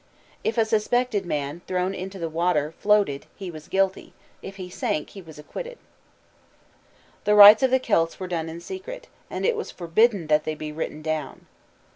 [0.43, 5.11] If a suspected man, thrown into the water, floated he was guilty; if he sank,
[5.11, 5.77] he was acquitted.
[7.25, 10.55] The rites of the Celts were done in secret, and it was forbidden that they
[10.55, 11.45] be written down.